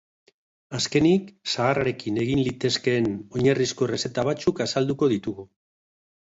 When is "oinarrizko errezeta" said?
3.41-4.25